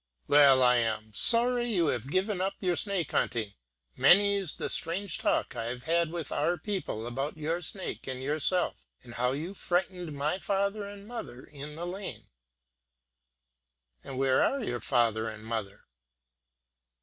"Well, 0.27 0.63
I 0.63 0.77
am 0.77 1.13
sorry 1.13 1.65
you 1.65 1.89
have 1.89 2.09
given 2.09 2.41
up 2.41 2.55
your 2.59 2.75
snake 2.75 3.11
hunting; 3.11 3.53
many's 3.95 4.53
the 4.55 4.67
strange 4.67 5.19
talk 5.19 5.55
I 5.55 5.65
have 5.65 5.83
had 5.83 6.09
with 6.09 6.31
our 6.31 6.57
people 6.57 7.05
about 7.05 7.37
your 7.37 7.61
snake 7.61 8.07
and 8.07 8.19
yourself, 8.19 8.87
and 9.03 9.13
how 9.13 9.33
you 9.33 9.53
frightened 9.53 10.13
my 10.13 10.39
father 10.39 10.87
and 10.87 11.07
mother 11.07 11.43
in 11.43 11.75
the 11.75 11.85
lane." 11.85 12.29
"And 14.03 14.17
where 14.17 14.43
are 14.43 14.63
your 14.63 14.81
father 14.81 15.29
and 15.29 15.45
mother?" 15.45 15.81